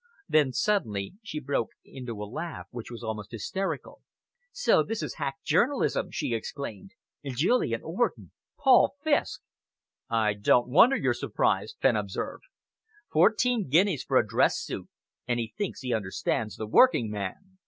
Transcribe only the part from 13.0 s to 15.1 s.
"Fourteen guineas for a dress suit,